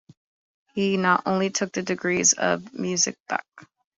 He 0.73 0.97
not 0.97 1.21
only 1.27 1.51
took 1.51 1.73
the 1.73 1.83
degrees 1.83 2.33
of 2.33 2.73
Mus.Bac. 2.73 3.45